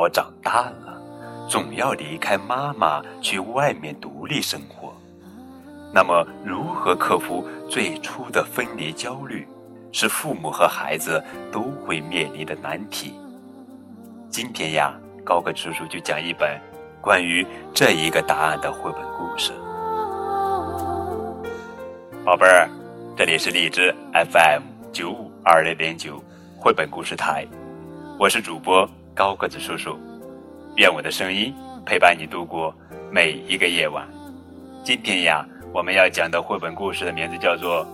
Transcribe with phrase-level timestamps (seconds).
[0.00, 0.98] 我长大了，
[1.46, 4.94] 总要离开妈妈去外面独立生活。
[5.92, 9.46] 那么，如何克服最初的分离焦虑，
[9.92, 13.12] 是父母和孩子都会面临的难题。
[14.30, 16.58] 今天呀，高个叔叔就讲一本
[17.02, 19.52] 关于这一个答案的绘本故事。
[22.24, 22.70] 宝贝儿，
[23.14, 26.24] 这里是荔枝 FM 九五二零零九
[26.58, 27.46] 绘本故事台，
[28.18, 29.98] 我是主播高个子叔叔，
[30.76, 32.74] 愿我的声音陪伴你度过
[33.10, 34.06] 每一个夜晚。
[34.84, 35.46] 今天呀。
[35.72, 37.86] 我们要讲的绘本故事的名字叫做《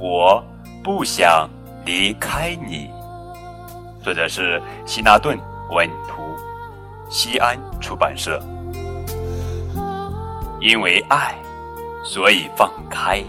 [0.00, 0.42] 我
[0.82, 1.46] 不想
[1.84, 2.88] 离开你》，
[4.02, 5.38] 作者是希纳顿
[5.70, 6.22] 文图，
[7.10, 8.42] 西安出版社。
[10.62, 11.34] 因为爱，
[12.02, 13.22] 所以放开。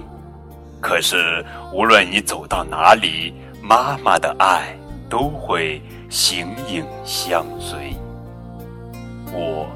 [0.79, 4.73] 可是无论你走到哪里，妈妈的爱
[5.09, 7.95] 都会形影相随。
[9.34, 9.67] 我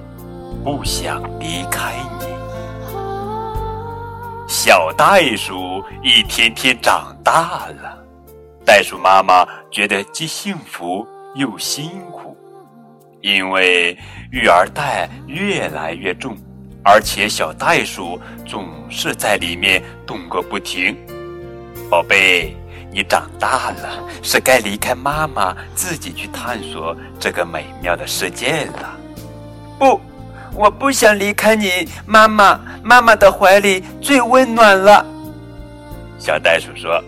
[0.64, 2.28] 不想离开你。
[4.48, 7.98] 小袋鼠一天天长大了，
[8.66, 12.36] 袋鼠妈妈觉得既幸福又辛苦，
[13.22, 13.98] 因为
[14.32, 16.36] 育儿袋越来越重，
[16.84, 20.98] 而且小袋鼠总是在里面动个不停。
[21.90, 22.56] 宝贝，
[22.92, 28.98] 你长大了，是该离开妈妈，自己去探索这个美妙的世界了。
[29.78, 30.00] 不。
[30.56, 32.60] 我不想离开你，妈妈。
[32.84, 35.06] 妈妈的怀里最温暖了。
[36.18, 37.02] 小袋鼠说：“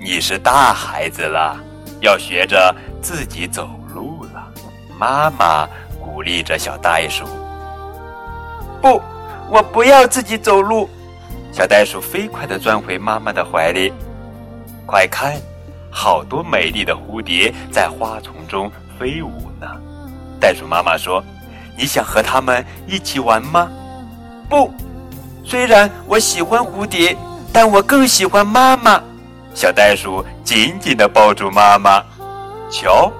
[0.00, 1.56] 你是大孩子了，
[2.00, 4.48] 要学着自己走路了。”
[4.98, 5.68] 妈妈
[6.00, 7.24] 鼓励着小袋鼠。
[8.80, 9.00] 不，
[9.50, 10.88] 我不要自己走路。
[11.52, 13.92] 小袋鼠飞快地钻回妈妈的怀里。
[14.86, 15.34] 快看，
[15.90, 19.66] 好多美丽的蝴蝶在花丛中飞舞呢。
[20.40, 21.22] 袋鼠妈妈说。
[21.76, 23.70] 你想和它们一起玩吗？
[24.50, 24.70] 不，
[25.42, 27.16] 虽然我喜欢蝴蝶，
[27.54, 29.02] 但我更喜欢妈妈。
[29.54, 32.04] 小袋鼠紧紧地抱住妈妈。
[32.70, 33.10] 瞧，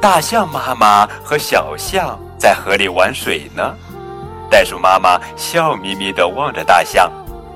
[0.00, 3.76] 大象妈妈和小象在河里玩水呢。
[4.50, 7.08] 袋鼠妈妈笑眯眯地望着大象。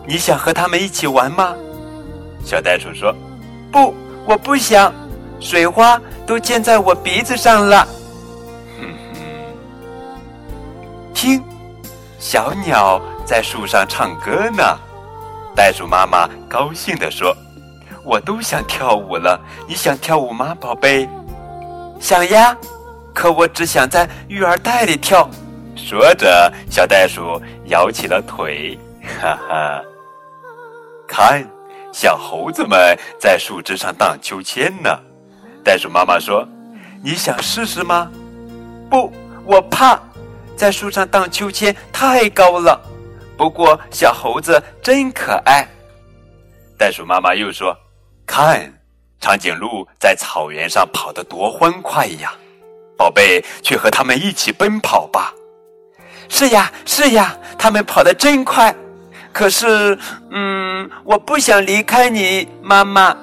[0.07, 1.53] 你想和他们一起玩吗？
[2.45, 3.13] 小袋鼠说
[3.75, 3.93] ：“不，
[4.25, 4.95] 我不想。
[5.41, 7.87] 水花都溅在我鼻子上了。”
[11.13, 11.43] 听，
[12.21, 14.63] 小鸟在树上唱歌呢。
[15.57, 17.37] 袋鼠妈妈高兴地说
[18.07, 21.09] ：“我都想跳舞了，你想跳舞吗，宝贝
[21.99, 22.57] ？”“想呀，
[23.13, 25.29] 可我只想在育儿袋里跳。”
[25.75, 28.79] 说着，小袋鼠摇起了腿，
[29.21, 29.83] 哈哈。
[31.09, 31.45] 看，
[31.95, 34.91] 小猴子们在树枝上荡秋千呢。
[35.63, 36.45] 袋鼠妈妈说
[37.01, 38.11] ：“你想试试吗
[38.91, 39.13] ？”“不，
[39.45, 39.97] 我怕。”
[40.59, 42.81] 在树上荡秋千太高了，
[43.37, 45.69] 不过小猴子真可爱。
[46.77, 47.77] 袋鼠妈妈又说
[48.27, 48.73] ：“看，
[49.21, 52.33] 长颈鹿在草原上跑得多欢快呀！
[52.97, 55.33] 宝贝，去和他们一起奔跑吧。
[56.29, 58.75] ”“是呀，是呀，他们跑得真快。
[59.35, 59.99] 可是，
[60.31, 63.17] 嗯，我不想离开你，妈妈。”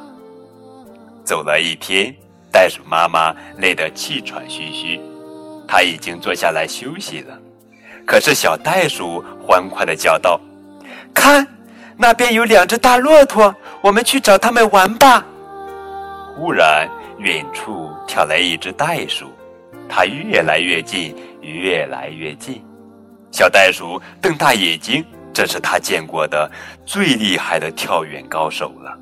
[1.24, 2.14] 走了一天，
[2.52, 5.00] 袋鼠妈妈累得气喘吁吁。
[5.66, 7.40] 他已经坐下来休息了，
[8.06, 10.38] 可是小袋鼠欢快的叫道
[11.16, 11.48] ：“看，
[11.96, 15.26] 那边有两只大骆驼，我们去找他们玩吧。”
[16.36, 16.90] 忽然，
[17.20, 19.32] 远处跳来一只袋鼠，
[19.88, 22.62] 它越来越近，越来越近。
[23.32, 26.50] 小袋鼠瞪大眼睛，这是他见过的
[26.86, 28.98] 最厉害的跳远高手了。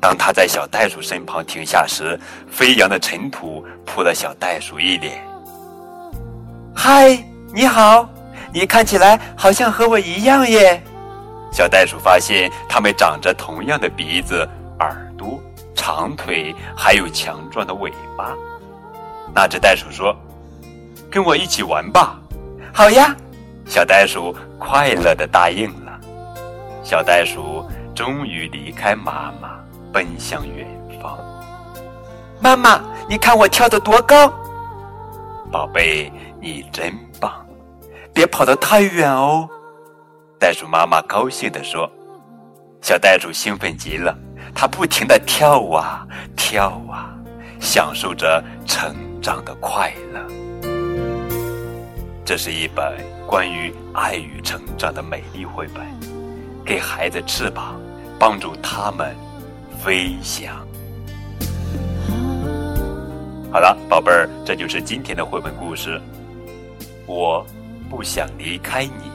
[0.00, 2.18] 当他在小袋鼠身旁停下时，
[2.50, 5.24] 飞扬的尘土扑了小袋鼠一脸。
[6.74, 7.18] 嗨，
[7.54, 8.08] 你好！
[8.52, 10.82] 你看起来好像和我一样耶。
[11.50, 14.46] 小袋鼠发现它们长着同样的鼻子、
[14.80, 15.40] 耳朵、
[15.74, 18.34] 长腿，还有强壮的尾巴。
[19.34, 20.14] 那只袋鼠说
[21.10, 22.18] ：“跟我一起玩吧。
[22.74, 23.16] ”“好呀！”
[23.66, 26.00] 小袋鼠快乐地答应了。
[26.82, 27.64] 小袋鼠
[27.94, 29.58] 终于离开妈妈，
[29.92, 30.66] 奔向远
[31.02, 31.18] 方。
[32.40, 34.32] 妈妈，你看我跳得多高！
[35.50, 36.12] 宝贝。
[36.40, 37.32] 你真棒，
[38.12, 39.48] 别跑得太远哦！
[40.38, 41.90] 袋鼠妈妈高兴地说。
[42.82, 44.14] 小袋鼠兴奋极了，
[44.54, 46.06] 它不停地跳啊
[46.36, 47.16] 跳啊，
[47.58, 50.43] 享受着成长的快乐。
[52.26, 55.84] 这是一本关于爱与成长的美丽绘本，
[56.64, 57.78] 给孩子翅膀，
[58.18, 59.14] 帮助他们
[59.78, 60.56] 飞翔。
[63.52, 64.26] 好了，宝贝儿。
[64.42, 66.00] 这就是今天的绘本故事。
[67.06, 67.44] 我
[67.90, 69.12] 不想离开你。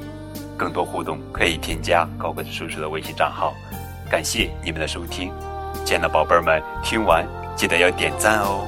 [0.56, 3.56] 更多互动可以添加高个子叔叔的微信账号。
[4.07, 5.31] 感谢你们的收听，
[5.83, 8.67] 亲爱的宝贝儿们，听完记得要点赞哦。